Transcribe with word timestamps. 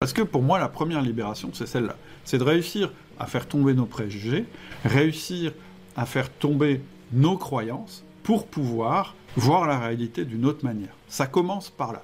Parce 0.00 0.14
que 0.14 0.22
pour 0.22 0.40
moi, 0.40 0.58
la 0.58 0.70
première 0.70 1.02
libération, 1.02 1.50
c'est 1.52 1.66
celle-là. 1.66 1.94
C'est 2.24 2.38
de 2.38 2.42
réussir 2.42 2.90
à 3.18 3.26
faire 3.26 3.46
tomber 3.46 3.74
nos 3.74 3.84
préjugés, 3.84 4.46
réussir 4.82 5.52
à 5.94 6.06
faire 6.06 6.30
tomber 6.30 6.80
nos 7.12 7.36
croyances 7.36 8.02
pour 8.22 8.46
pouvoir 8.46 9.14
voir 9.36 9.66
la 9.66 9.78
réalité 9.78 10.24
d'une 10.24 10.46
autre 10.46 10.64
manière. 10.64 10.96
Ça 11.06 11.26
commence 11.26 11.68
par 11.68 11.92
là. 11.92 12.02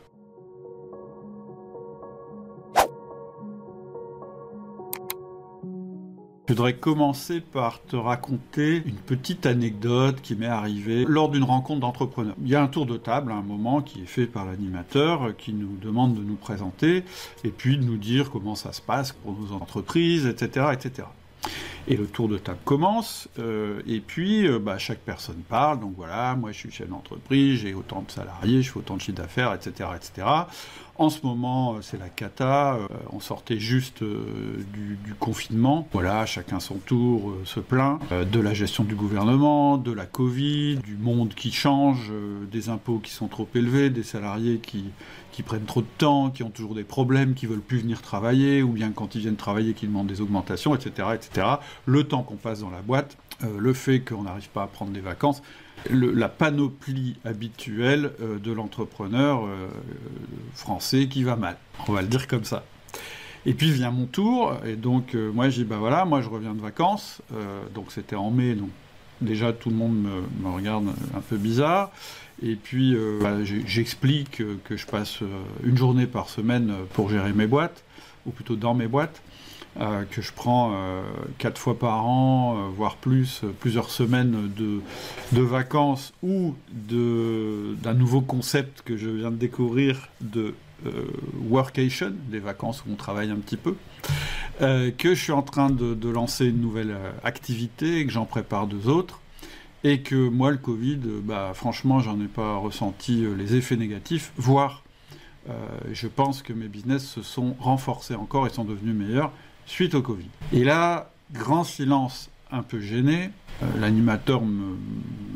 Je 6.49 6.53
voudrais 6.53 6.75
commencer 6.75 7.41
par 7.41 7.83
te 7.83 7.97
raconter 7.97 8.81
une 8.87 8.95
petite 8.95 9.47
anecdote 9.47 10.21
qui 10.23 10.37
m'est 10.37 10.47
arrivée 10.47 11.05
lors 11.05 11.29
d'une 11.29 11.43
rencontre 11.43 11.81
d'entrepreneurs. 11.81 12.37
Il 12.41 12.49
y 12.49 12.55
a 12.55 12.63
un 12.63 12.69
tour 12.69 12.87
de 12.87 12.97
table 12.97 13.33
à 13.33 13.35
un 13.35 13.43
moment 13.43 13.83
qui 13.83 14.03
est 14.03 14.07
fait 14.07 14.27
par 14.27 14.45
l'animateur 14.45 15.37
qui 15.37 15.53
nous 15.53 15.77
demande 15.83 16.15
de 16.15 16.23
nous 16.23 16.37
présenter 16.37 17.03
et 17.43 17.49
puis 17.49 17.79
de 17.79 17.83
nous 17.83 17.97
dire 17.97 18.31
comment 18.31 18.55
ça 18.55 18.73
se 18.73 18.81
passe 18.81 19.11
pour 19.11 19.33
nos 19.33 19.57
entreprises, 19.57 20.27
etc. 20.27 20.67
etc. 20.73 21.09
Et 21.89 21.97
le 21.97 22.07
tour 22.07 22.29
de 22.29 22.39
table 22.39 22.59
commence, 22.65 23.29
euh, 23.41 23.81
et 23.87 24.01
puis 24.01 24.47
euh, 24.47 24.61
bah, 24.61 24.79
chaque 24.79 24.99
personne 24.99 25.43
parle. 25.49 25.81
Donc 25.81 25.95
voilà, 25.97 26.37
moi 26.37 26.53
je 26.53 26.59
suis 26.59 26.71
chef 26.71 26.89
d'entreprise, 26.89 27.61
j'ai 27.61 27.75
autant 27.75 28.03
de 28.03 28.11
salariés, 28.11 28.63
je 28.63 28.71
fais 28.71 28.79
autant 28.79 28.97
de 28.97 29.01
chiffre 29.01 29.19
d'affaires, 29.19 29.53
etc., 29.53 29.91
etc. 29.97 30.27
En 30.99 31.11
ce 31.11 31.25
moment, 31.25 31.75
euh, 31.75 31.79
c'est 31.83 31.99
la 31.99 32.09
cata. 32.09 32.79
on 33.13 33.21
sortait 33.21 33.59
juste 33.59 34.03
du, 34.03 34.99
du, 35.05 35.15
confinement. 35.15 35.87
Voilà, 35.93 36.27
chacun 36.27 36.61
son 36.61 36.77
tour 36.77 37.35
se 37.45 37.61
plaint 37.61 38.01
de 38.11 38.41
la 38.41 38.55
gestion 38.55 38.85
du 38.85 38.95
gouvernement, 38.95 39.79
de 39.79 39.93
la 39.93 40.07
Covid, 40.07 40.77
du 40.77 40.97
monde 40.97 41.35
qui 41.35 41.53
change, 41.53 42.13
des 42.51 42.69
impôts 42.69 42.99
qui 42.99 43.11
sont 43.11 43.29
trop 43.29 43.49
élevés, 43.55 43.91
des 43.91 44.03
salariés 44.03 44.59
qui, 44.59 45.43
prennent 45.43 45.65
trop 45.65 45.83
de 45.83 45.87
temps, 45.99 46.31
qui 46.31 46.43
ont 46.43 46.51
toujours 46.51 46.75
des 46.75 46.85
problèmes, 46.85 47.35
qui 47.35 47.47
veulent 47.47 47.61
plus 47.61 47.79
venir 47.79 48.03
travailler, 48.03 48.63
ou 48.63 48.71
bien 48.71 48.91
quand 48.91 49.15
ils 49.15 49.21
viennent 49.21 49.37
travailler, 49.37 49.75
qui 49.75 49.87
demandent 49.87 50.07
des 50.07 50.21
augmentations, 50.21 50.75
etc., 50.75 51.09
etc. 51.15 51.47
Le 51.85 52.05
temps 52.05 52.23
qu'on 52.23 52.37
passe 52.37 52.61
dans 52.61 52.71
la 52.71 52.81
boîte, 52.81 53.17
euh, 53.17 53.26
le 53.43 53.73
fait 53.73 54.01
qu'on 54.01 54.23
n'arrive 54.23 54.49
pas 54.49 54.63
à 54.63 54.67
prendre 54.67 54.93
des 54.93 55.01
vacances, 55.01 55.43
la 55.91 56.29
panoplie 56.29 57.17
habituelle 57.25 58.13
euh, 58.21 58.39
de 58.39 58.51
l'entrepreneur 58.51 59.45
euh, 59.45 59.69
français 60.55 61.07
qui 61.07 61.23
va 61.23 61.37
mal. 61.37 61.57
On 61.89 61.93
va 61.93 62.03
le 62.03 62.09
dire 62.09 62.27
comme 62.27 62.45
ça. 62.45 62.65
Et 63.45 63.55
puis 63.55 63.71
vient 63.71 63.91
mon 63.93 64.07
tour, 64.07 64.57
et 64.65 64.75
donc 64.75 65.15
moi 65.15 65.49
je 65.51 65.63
dis 65.63 65.65
bah 65.65 65.77
voilà, 65.79 66.05
moi 66.05 66.21
je 66.21 66.29
reviens 66.29 66.53
de 66.53 66.61
vacances, 66.61 67.23
donc 67.77 67.93
c'était 67.93 68.17
en 68.17 68.33
mai, 68.33 68.57
donc 68.57 68.71
déjà 69.21 69.53
tout 69.53 69.71
le 69.71 69.77
monde 69.77 70.05
me 70.43 70.49
regarde 70.49 70.89
un 71.15 71.21
peu 71.21 71.37
bizarre. 71.37 71.93
Et 72.43 72.55
puis, 72.55 72.95
euh, 72.95 73.19
bah, 73.23 73.45
j'explique 73.45 74.43
que 74.65 74.77
je 74.77 74.87
passe 74.87 75.23
euh, 75.23 75.27
une 75.65 75.77
journée 75.77 76.07
par 76.07 76.29
semaine 76.29 76.73
pour 76.93 77.09
gérer 77.09 77.33
mes 77.33 77.47
boîtes, 77.47 77.83
ou 78.27 78.31
plutôt 78.31 78.57
dans 78.57 78.75
mes 78.75 78.89
boîtes, 78.89 79.23
euh, 79.81 80.05
que 80.11 80.23
je 80.23 80.33
prends 80.33 80.75
quatre 81.39 81.59
fois 81.59 81.79
par 81.79 82.07
an, 82.07 82.71
voire 82.71 82.97
plus, 82.97 83.43
plusieurs 83.61 83.91
semaines 83.91 84.51
de, 84.57 85.41
vacances 85.41 86.13
ou 86.23 86.55
d'un 86.73 87.95
nouveau 87.95 88.21
concept 88.21 88.83
que 88.83 88.97
je 88.97 89.09
viens 89.09 89.31
de 89.31 89.37
découvrir 89.37 90.09
de 90.21 90.55
workation, 91.49 92.13
des 92.31 92.39
vacances 92.39 92.85
où 92.87 92.93
on 92.93 92.97
travaille 92.97 93.31
un 93.31 93.37
petit 93.37 93.57
peu, 93.57 93.77
que 94.61 95.15
je 95.15 95.21
suis 95.21 95.33
en 95.33 95.43
train 95.43 95.71
de, 95.71 96.09
lancer 96.09 96.47
une 96.47 96.61
nouvelle 96.61 96.97
activité 97.25 98.01
et 98.01 98.07
que 98.07 98.13
j'en 98.13 98.27
prépare 98.27 98.67
deux 98.67 98.89
autres 98.89 99.21
et 99.87 100.01
que 100.01 100.29
moi, 100.29 100.51
le 100.51 100.57
Covid, 100.57 100.99
euh, 101.07 101.21
bah, 101.23 101.53
franchement, 101.55 102.01
j'en 102.01 102.21
ai 102.21 102.27
pas 102.27 102.57
ressenti 102.57 103.25
euh, 103.25 103.35
les 103.37 103.55
effets 103.55 103.77
négatifs, 103.77 104.33
voire 104.37 104.83
euh, 105.49 105.53
je 105.93 106.09
pense 106.09 106.43
que 106.43 106.53
mes 106.53 106.67
business 106.67 107.07
se 107.07 107.23
sont 107.23 107.55
renforcés 107.61 108.17
encore 108.17 108.49
et 108.49 108.51
sont 108.51 108.65
devenus 108.65 108.97
meilleurs 108.97 109.31
suite 109.67 109.95
au 109.95 110.03
Covid. 110.03 110.29
Et 110.53 110.65
là, 110.65 111.11
grand 111.33 111.65
silence 111.65 112.31
un 112.51 112.63
peu 112.63 112.81
gêné, 112.81 113.31
l'animateur 113.79 114.43
me, 114.43 114.77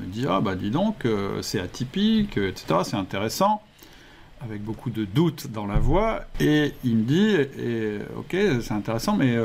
dit 0.07 0.27
Ah, 0.29 0.41
bah 0.41 0.55
dis 0.55 0.71
donc, 0.71 1.07
c'est 1.43 1.61
atypique, 1.61 2.37
etc., 2.37 2.81
c'est 2.85 2.97
intéressant 2.97 3.63
avec 4.43 4.63
beaucoup 4.63 4.89
de 4.89 5.05
doutes 5.05 5.49
dans 5.49 5.67
la 5.67 5.79
voix, 5.79 6.23
et 6.41 6.73
il 6.83 6.97
me 6.97 7.03
dit, 7.03 7.37
et, 7.59 7.99
ok, 8.17 8.35
c'est 8.63 8.73
intéressant, 8.73 9.15
mais 9.15 9.37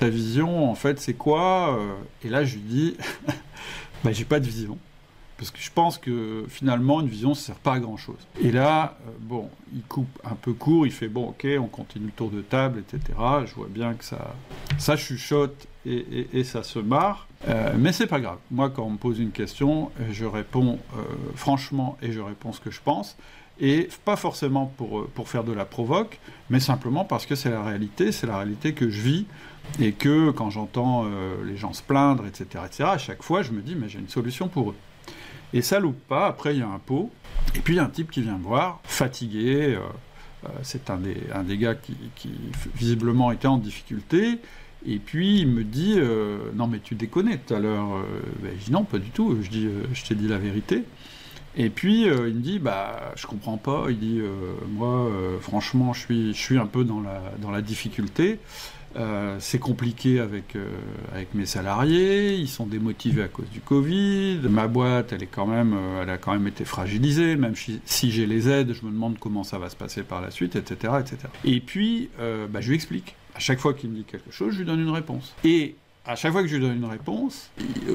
ta 0.00 0.08
vision, 0.08 0.68
en 0.68 0.74
fait, 0.74 0.98
c'est 0.98 1.14
quoi 1.14 1.78
Et 2.24 2.28
là, 2.28 2.44
je 2.44 2.54
lui 2.54 2.62
dis, 2.62 2.96
bah, 4.04 4.10
j'ai 4.10 4.24
pas 4.24 4.40
de 4.40 4.46
vision. 4.46 4.78
Parce 5.38 5.50
que 5.50 5.58
je 5.60 5.70
pense 5.70 5.98
que 5.98 6.44
finalement, 6.48 7.00
une 7.00 7.08
vision, 7.08 7.34
ça 7.34 7.46
sert 7.46 7.56
pas 7.56 7.74
à 7.74 7.78
grand 7.78 7.96
chose. 7.96 8.16
Et 8.40 8.50
là, 8.50 8.96
euh, 9.06 9.10
bon, 9.20 9.50
il 9.74 9.82
coupe 9.82 10.18
un 10.24 10.34
peu 10.34 10.52
court, 10.52 10.86
il 10.86 10.92
fait 10.92 11.08
bon, 11.08 11.28
ok, 11.28 11.46
on 11.60 11.66
continue 11.66 12.06
le 12.06 12.12
tour 12.12 12.30
de 12.30 12.40
table, 12.40 12.80
etc. 12.80 13.18
Je 13.44 13.54
vois 13.54 13.68
bien 13.68 13.94
que 13.94 14.04
ça, 14.04 14.96
chuchote 14.96 15.66
et, 15.84 16.42
ça 16.44 16.62
se 16.62 16.78
marre. 16.78 17.28
Euh, 17.48 17.74
mais 17.78 17.92
c'est 17.92 18.06
pas 18.06 18.20
grave. 18.20 18.38
Moi, 18.50 18.70
quand 18.70 18.84
on 18.84 18.90
me 18.90 18.96
pose 18.96 19.20
une 19.20 19.30
question, 19.30 19.90
je 20.10 20.24
réponds 20.24 20.78
euh, 20.96 21.02
franchement 21.34 21.98
et 22.02 22.12
je 22.12 22.20
réponds 22.20 22.52
ce 22.52 22.60
que 22.60 22.70
je 22.70 22.80
pense. 22.82 23.16
Et 23.58 23.88
pas 24.04 24.16
forcément 24.16 24.66
pour, 24.76 25.00
euh, 25.00 25.24
faire 25.24 25.44
de 25.44 25.52
la 25.52 25.64
provoque, 25.64 26.18
mais 26.50 26.60
simplement 26.60 27.04
parce 27.04 27.24
que 27.24 27.34
c'est 27.34 27.50
la 27.50 27.62
réalité, 27.62 28.12
c'est 28.12 28.26
la 28.26 28.36
réalité 28.36 28.74
que 28.74 28.90
je 28.90 29.00
vis, 29.00 29.26
et 29.80 29.92
que 29.92 30.30
quand 30.30 30.50
j'entends 30.50 31.04
euh, 31.06 31.42
les 31.44 31.56
gens 31.56 31.72
se 31.72 31.82
plaindre, 31.82 32.26
etc., 32.26 32.64
etc., 32.66 32.84
à 32.92 32.98
chaque 32.98 33.22
fois, 33.22 33.42
je 33.42 33.52
me 33.52 33.62
dis, 33.62 33.74
mais 33.74 33.88
j'ai 33.88 33.98
une 33.98 34.08
solution 34.08 34.48
pour 34.48 34.70
eux. 34.70 34.74
Et 35.52 35.62
ça 35.62 35.78
loupe 35.78 36.00
pas, 36.08 36.26
après 36.26 36.54
il 36.54 36.60
y 36.60 36.62
a 36.62 36.68
un 36.68 36.78
pot, 36.78 37.10
et 37.54 37.60
puis 37.60 37.74
il 37.74 37.76
y 37.76 37.80
a 37.80 37.84
un 37.84 37.88
type 37.88 38.10
qui 38.10 38.22
vient 38.22 38.36
me 38.36 38.44
voir, 38.44 38.80
fatigué, 38.84 39.76
euh, 39.76 40.48
c'est 40.62 40.90
un 40.90 40.98
des, 40.98 41.16
un 41.34 41.42
des 41.42 41.56
gars 41.56 41.74
qui, 41.74 41.96
visiblement 42.74 43.32
était 43.32 43.48
en 43.48 43.58
difficulté, 43.58 44.38
et 44.86 44.98
puis 44.98 45.40
il 45.40 45.48
me 45.48 45.64
dit, 45.64 45.98
non 46.54 46.66
mais 46.66 46.78
tu 46.78 46.94
déconnes 46.94 47.36
tout 47.46 47.54
à 47.54 47.58
l'heure, 47.58 47.88
ben, 48.40 48.52
je 48.58 48.66
dis 48.66 48.72
non, 48.72 48.84
pas 48.84 48.98
du 48.98 49.10
tout, 49.10 49.36
je 49.42 49.48
dis, 49.48 49.68
je 49.92 50.04
t'ai 50.04 50.14
dit 50.14 50.28
la 50.28 50.38
vérité. 50.38 50.84
Et 51.56 51.70
puis 51.70 52.08
euh, 52.08 52.28
il 52.28 52.34
me 52.34 52.40
dit 52.40 52.58
bah 52.58 53.12
je 53.16 53.26
comprends 53.26 53.56
pas. 53.56 53.86
Il 53.88 53.98
dit 53.98 54.20
euh, 54.20 54.54
moi 54.68 55.06
euh, 55.06 55.38
franchement 55.40 55.92
je 55.92 56.00
suis 56.00 56.34
je 56.34 56.38
suis 56.38 56.58
un 56.58 56.66
peu 56.66 56.84
dans 56.84 57.00
la 57.00 57.22
dans 57.40 57.50
la 57.50 57.62
difficulté. 57.62 58.38
C'est 59.38 59.58
compliqué 59.58 60.20
avec 60.20 60.56
avec 61.12 61.34
mes 61.34 61.46
salariés. 61.46 62.34
Ils 62.34 62.48
sont 62.48 62.66
démotivés 62.66 63.22
à 63.22 63.28
cause 63.28 63.48
du 63.50 63.60
Covid. 63.60 64.40
Ma 64.48 64.68
boîte 64.68 65.12
elle 65.12 65.22
est 65.22 65.28
quand 65.28 65.46
même 65.46 65.76
elle 66.02 66.10
a 66.10 66.18
quand 66.18 66.32
même 66.32 66.46
été 66.46 66.64
fragilisée. 66.64 67.36
Même 67.36 67.54
si, 67.56 68.10
j'ai 68.10 68.26
les 68.26 68.48
aides, 68.48 68.72
je 68.72 68.86
me 68.86 68.90
demande 68.90 69.18
comment 69.18 69.44
ça 69.44 69.58
va 69.58 69.68
se 69.68 69.76
passer 69.76 70.02
par 70.02 70.20
la 70.20 70.30
suite, 70.30 70.56
etc., 70.56 70.94
etc. 71.00 71.18
Et 71.44 71.60
puis 71.60 72.08
bah, 72.18 72.60
je 72.60 72.68
lui 72.68 72.74
explique. 72.74 73.16
À 73.34 73.38
chaque 73.38 73.58
fois 73.58 73.74
qu'il 73.74 73.90
me 73.90 73.96
dit 73.96 74.04
quelque 74.04 74.30
chose, 74.30 74.54
je 74.54 74.58
lui 74.60 74.64
donne 74.64 74.80
une 74.80 74.90
réponse. 74.90 75.34
Et 75.44 75.76
à 76.06 76.16
chaque 76.16 76.32
fois 76.32 76.42
que 76.42 76.48
je 76.48 76.56
lui 76.56 76.62
donne 76.62 76.76
une 76.76 76.84
réponse, 76.86 77.50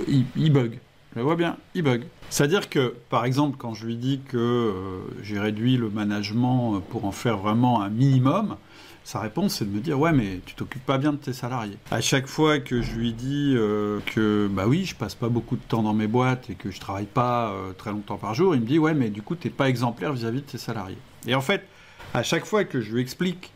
il, 0.07 0.25
il 0.35 0.53
bug. 0.53 0.77
Je 1.15 1.21
vois 1.21 1.35
bien, 1.35 1.57
il 1.75 1.83
bug. 1.83 2.03
C'est-à-dire 2.29 2.69
que, 2.69 2.95
par 3.09 3.25
exemple, 3.25 3.57
quand 3.57 3.73
je 3.73 3.85
lui 3.85 3.97
dis 3.97 4.21
que 4.29 4.37
euh, 4.37 5.01
j'ai 5.21 5.39
réduit 5.39 5.75
le 5.75 5.89
management 5.89 6.79
pour 6.79 7.03
en 7.03 7.11
faire 7.11 7.37
vraiment 7.37 7.81
un 7.81 7.89
minimum, 7.89 8.55
sa 9.03 9.19
réponse 9.19 9.55
c'est 9.55 9.65
de 9.65 9.75
me 9.75 9.79
dire 9.79 9.99
ouais 9.99 10.11
mais 10.11 10.39
tu 10.45 10.55
t'occupes 10.55 10.85
pas 10.85 10.97
bien 10.97 11.13
de 11.13 11.17
tes 11.17 11.33
salariés. 11.33 11.77
À 11.91 12.01
chaque 12.01 12.27
fois 12.27 12.59
que 12.59 12.81
je 12.81 12.93
lui 12.93 13.13
dis 13.13 13.53
euh, 13.55 13.99
que 14.05 14.49
bah 14.51 14.67
oui 14.67 14.85
je 14.85 14.95
passe 14.95 15.15
pas 15.15 15.29
beaucoup 15.29 15.55
de 15.55 15.61
temps 15.61 15.83
dans 15.83 15.93
mes 15.93 16.07
boîtes 16.07 16.49
et 16.49 16.55
que 16.55 16.71
je 16.71 16.79
travaille 16.79 17.05
pas 17.05 17.51
euh, 17.51 17.73
très 17.73 17.91
longtemps 17.91 18.17
par 18.17 18.33
jour, 18.33 18.55
il 18.55 18.61
me 18.61 18.65
dit 18.65 18.79
ouais 18.79 18.93
mais 18.93 19.09
du 19.09 19.21
coup 19.21 19.35
t'es 19.35 19.49
pas 19.49 19.69
exemplaire 19.69 20.13
vis-à-vis 20.13 20.39
-vis 20.39 20.45
de 20.45 20.51
tes 20.51 20.57
salariés. 20.57 20.97
Et 21.27 21.35
en 21.35 21.41
fait 21.41 21.63
à 22.13 22.23
chaque 22.23 22.45
fois 22.45 22.63
que 22.63 22.81
je 22.81 22.93
lui 22.93 23.01
explique 23.01 23.51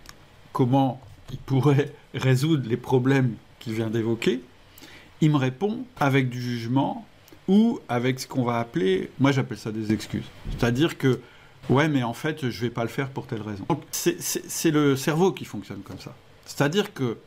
comment 0.53 1.01
il 1.31 1.39
pourrait 1.39 1.93
résoudre 2.13 2.67
les 2.67 2.77
problèmes 2.77 3.35
qu'il 3.59 3.73
vient 3.73 3.89
d'évoquer, 3.89 4.41
il 5.21 5.31
me 5.31 5.37
répond 5.37 5.85
avec 5.99 6.29
du 6.29 6.41
jugement 6.41 7.05
ou 7.47 7.79
avec 7.89 8.19
ce 8.19 8.27
qu'on 8.27 8.43
va 8.43 8.59
appeler, 8.59 9.09
moi 9.19 9.31
j'appelle 9.31 9.57
ça 9.57 9.71
des 9.71 9.91
excuses. 9.91 10.25
C'est-à-dire 10.51 10.97
que, 10.97 11.19
ouais, 11.69 11.87
mais 11.87 12.03
en 12.03 12.13
fait, 12.13 12.49
je 12.49 12.61
vais 12.61 12.69
pas 12.69 12.83
le 12.83 12.89
faire 12.89 13.09
pour 13.09 13.27
telle 13.27 13.41
raison. 13.41 13.65
C'est 13.91 14.71
le 14.71 14.95
cerveau 14.95 15.31
qui 15.31 15.45
fonctionne 15.45 15.79
comme 15.79 15.99
ça. 15.99 16.13
C'est-à-dire 16.45 16.93
que 16.93 17.17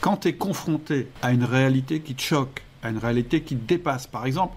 quand 0.00 0.18
tu 0.18 0.28
es 0.28 0.34
confronté 0.34 1.08
à 1.22 1.32
une 1.32 1.44
réalité 1.44 2.00
qui 2.00 2.14
te 2.14 2.22
choque, 2.22 2.62
à 2.82 2.90
une 2.90 2.98
réalité 2.98 3.42
qui 3.42 3.56
te 3.56 3.66
dépasse, 3.66 4.06
par 4.06 4.26
exemple, 4.26 4.54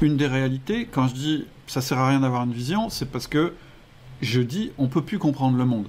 une 0.00 0.16
des 0.16 0.26
réalités, 0.26 0.86
quand 0.86 1.08
je 1.08 1.14
dis 1.14 1.46
ça 1.66 1.80
sert 1.80 1.98
à 1.98 2.08
rien 2.08 2.20
d'avoir 2.20 2.44
une 2.44 2.52
vision, 2.52 2.88
c'est 2.88 3.10
parce 3.10 3.26
que 3.26 3.52
je 4.22 4.40
dis 4.40 4.72
on 4.78 4.88
peut 4.88 5.02
plus 5.02 5.18
comprendre 5.18 5.58
le 5.58 5.64
monde. 5.64 5.88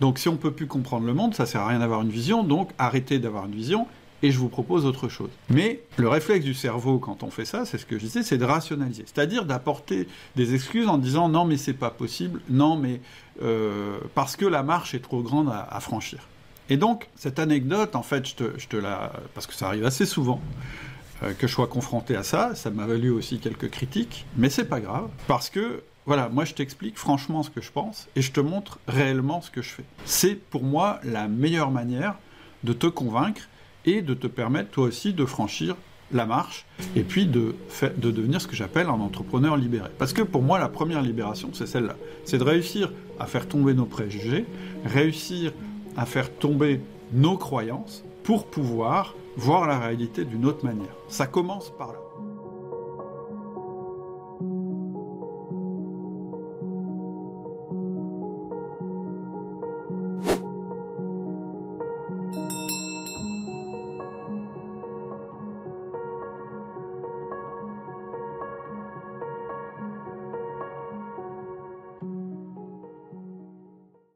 Donc 0.00 0.18
si 0.18 0.28
on 0.28 0.36
peut 0.36 0.50
plus 0.50 0.66
comprendre 0.66 1.06
le 1.06 1.14
monde, 1.14 1.34
ça 1.34 1.46
sert 1.46 1.60
à 1.60 1.68
rien 1.68 1.78
d'avoir 1.78 2.02
une 2.02 2.10
vision, 2.10 2.42
donc 2.42 2.70
arrêtez 2.78 3.18
d'avoir 3.18 3.46
une 3.46 3.54
vision 3.54 3.86
et 4.22 4.30
je 4.30 4.38
vous 4.38 4.48
propose 4.48 4.86
autre 4.86 5.08
chose. 5.08 5.30
Mais 5.48 5.80
le 5.96 6.08
réflexe 6.08 6.44
du 6.44 6.54
cerveau 6.54 6.98
quand 6.98 7.22
on 7.22 7.30
fait 7.30 7.44
ça, 7.44 7.64
c'est 7.64 7.78
ce 7.78 7.86
que 7.86 7.98
je 7.98 8.04
disais, 8.04 8.22
c'est 8.22 8.38
de 8.38 8.44
rationaliser, 8.44 9.04
c'est-à-dire 9.06 9.44
d'apporter 9.44 10.08
des 10.36 10.54
excuses 10.54 10.88
en 10.88 10.98
disant 10.98 11.28
non 11.28 11.44
mais 11.44 11.56
c'est 11.56 11.74
pas 11.74 11.90
possible, 11.90 12.40
non 12.48 12.76
mais 12.76 13.00
euh, 13.42 13.98
parce 14.14 14.36
que 14.36 14.44
la 14.44 14.62
marche 14.62 14.94
est 14.94 15.00
trop 15.00 15.22
grande 15.22 15.50
à, 15.50 15.80
franchir. 15.80 16.20
Et 16.68 16.76
donc 16.76 17.08
cette 17.16 17.38
anecdote, 17.38 17.96
en 17.96 18.02
fait, 18.02 18.26
je 18.28 18.34
te, 18.66 18.76
la, 18.76 19.12
parce 19.34 19.46
que 19.46 19.54
ça 19.54 19.66
arrive 19.68 19.84
assez 19.84 20.06
souvent. 20.06 20.40
Euh, 21.22 21.34
que 21.34 21.46
je 21.46 21.52
sois 21.52 21.66
confronté 21.66 22.16
à 22.16 22.22
ça, 22.22 22.54
ça 22.54 22.70
m'a 22.70 22.86
valu 22.86 23.10
aussi 23.10 23.40
quelques 23.40 23.68
critiques, 23.68 24.24
mais 24.38 24.48
c'est 24.48 24.64
pas 24.64 24.80
grave, 24.80 25.10
parce 25.26 25.50
que 25.50 25.82
voilà, 26.06 26.30
moi 26.30 26.46
je 26.46 26.54
t'explique 26.54 26.98
franchement 26.98 27.42
ce 27.42 27.50
que 27.50 27.60
je 27.60 27.70
pense 27.70 28.08
et 28.16 28.22
je 28.22 28.32
te 28.32 28.40
montre 28.40 28.78
réellement 28.88 29.42
ce 29.42 29.50
que 29.50 29.60
je 29.60 29.68
fais. 29.68 29.84
C'est 30.06 30.34
pour 30.34 30.64
moi 30.64 30.98
la 31.04 31.28
meilleure 31.28 31.70
manière 31.70 32.14
de 32.64 32.72
te 32.72 32.86
convaincre 32.86 33.42
et 33.86 34.02
de 34.02 34.14
te 34.14 34.26
permettre 34.26 34.70
toi 34.70 34.84
aussi 34.84 35.12
de 35.12 35.24
franchir 35.24 35.76
la 36.12 36.26
marche 36.26 36.66
et 36.96 37.02
puis 37.02 37.26
de, 37.26 37.54
de 37.96 38.10
devenir 38.10 38.40
ce 38.40 38.46
que 38.46 38.56
j'appelle 38.56 38.88
un 38.88 39.00
entrepreneur 39.00 39.56
libéré. 39.56 39.88
Parce 39.98 40.12
que 40.12 40.22
pour 40.22 40.42
moi, 40.42 40.58
la 40.58 40.68
première 40.68 41.02
libération, 41.02 41.50
c'est 41.52 41.66
celle-là. 41.66 41.96
C'est 42.24 42.38
de 42.38 42.44
réussir 42.44 42.92
à 43.18 43.26
faire 43.26 43.46
tomber 43.46 43.74
nos 43.74 43.84
préjugés, 43.84 44.44
réussir 44.84 45.52
à 45.96 46.06
faire 46.06 46.32
tomber 46.32 46.80
nos 47.12 47.36
croyances 47.36 48.04
pour 48.24 48.46
pouvoir 48.46 49.14
voir 49.36 49.66
la 49.66 49.78
réalité 49.78 50.24
d'une 50.24 50.46
autre 50.46 50.64
manière. 50.64 50.94
Ça 51.08 51.26
commence 51.26 51.70
par 51.70 51.92
là. 51.92 52.09